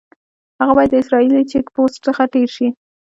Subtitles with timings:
[0.61, 2.67] هغه باید د اسرائیلي چیک پوسټ څخه تېر شي.